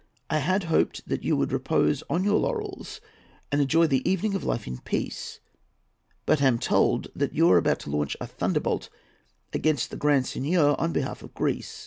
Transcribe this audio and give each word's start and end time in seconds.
I 0.31 0.39
had 0.39 0.63
hoped 0.63 1.07
that 1.07 1.23
you 1.23 1.37
would 1.37 1.51
repose 1.51 2.01
on 2.09 2.23
your 2.23 2.39
laurels 2.39 2.99
and 3.51 3.61
enjoy 3.61 3.85
the 3.85 4.01
evening 4.09 4.33
of 4.33 4.43
life 4.43 4.65
in 4.65 4.79
peace, 4.79 5.39
but 6.25 6.41
am 6.41 6.57
told 6.57 7.09
that 7.15 7.35
you 7.35 7.47
are 7.51 7.57
about 7.59 7.77
to 7.81 7.91
launch 7.91 8.17
a 8.19 8.25
thunderbolt 8.25 8.89
against 9.53 9.91
the 9.91 9.97
Grand 9.97 10.25
Seignior 10.25 10.73
on 10.79 10.91
behalf 10.91 11.21
of 11.21 11.35
Greece. 11.35 11.79